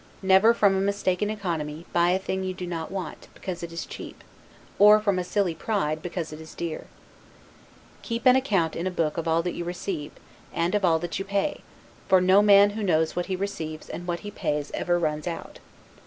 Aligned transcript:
Never, 0.23 0.55
from 0.55 0.75
a 0.75 0.79
mistaken 0.81 1.29
economy, 1.29 1.85
buy 1.93 2.09
a 2.09 2.17
thing 2.17 2.43
you 2.43 2.55
do 2.55 2.65
not 2.65 2.89
want, 2.89 3.27
because 3.35 3.61
it 3.61 3.71
is 3.71 3.85
cheap; 3.85 4.23
or 4.79 4.99
from 4.99 5.19
a 5.19 5.23
silly 5.23 5.53
pride, 5.53 6.01
because 6.01 6.33
it 6.33 6.41
is 6.41 6.55
dear. 6.55 6.87
Keep 8.01 8.25
an 8.25 8.35
account 8.35 8.75
in 8.75 8.87
a 8.87 8.89
book 8.89 9.19
of 9.19 9.27
all 9.27 9.43
that 9.43 9.53
you 9.53 9.63
receive, 9.63 10.11
and 10.51 10.73
of 10.73 10.83
all 10.83 10.97
that 10.97 11.19
you 11.19 11.25
pay; 11.25 11.61
for 12.07 12.19
no 12.19 12.41
man 12.41 12.71
who 12.71 12.81
knows 12.81 13.15
what 13.15 13.27
he 13.27 13.35
receives 13.35 13.89
and 13.89 14.07
what 14.07 14.21
he 14.21 14.31
pays 14.31 14.71
ever 14.73 14.97
runs 14.97 15.27
out. 15.27 15.59